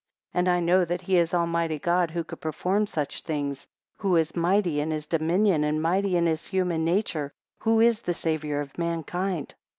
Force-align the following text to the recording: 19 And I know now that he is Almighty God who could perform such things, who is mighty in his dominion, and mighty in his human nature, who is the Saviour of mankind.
19 0.33 0.39
And 0.49 0.55
I 0.57 0.59
know 0.61 0.79
now 0.79 0.85
that 0.85 1.01
he 1.01 1.17
is 1.17 1.31
Almighty 1.31 1.77
God 1.77 2.09
who 2.09 2.23
could 2.23 2.41
perform 2.41 2.87
such 2.87 3.21
things, 3.21 3.67
who 3.97 4.15
is 4.15 4.35
mighty 4.35 4.79
in 4.79 4.89
his 4.89 5.05
dominion, 5.05 5.63
and 5.63 5.79
mighty 5.79 6.17
in 6.17 6.25
his 6.25 6.47
human 6.47 6.83
nature, 6.83 7.31
who 7.59 7.79
is 7.81 8.01
the 8.01 8.15
Saviour 8.15 8.61
of 8.61 8.79
mankind. 8.79 9.53